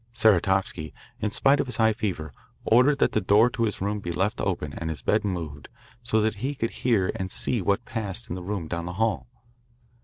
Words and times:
Saratovsky, 0.13 0.93
in 1.19 1.29
spite 1.29 1.59
of 1.59 1.67
his 1.67 1.75
high 1.75 1.93
fever, 1.93 2.33
ordered 2.65 2.97
that 2.97 3.11
the 3.11 3.21
door 3.21 3.51
to 3.51 3.65
his 3.65 3.81
room 3.81 3.99
be 3.99 4.11
left 4.11 4.41
open 4.41 4.73
and 4.73 4.89
his 4.89 5.03
bed 5.03 5.23
moved 5.23 5.69
so 6.01 6.19
that 6.21 6.37
he 6.37 6.55
could 6.55 6.71
hear 6.71 7.11
and 7.17 7.29
see 7.31 7.61
what 7.61 7.85
passed 7.85 8.27
in 8.27 8.33
the 8.33 8.41
room 8.41 8.67
down 8.67 8.85
the 8.87 8.93
hall. 8.93 9.27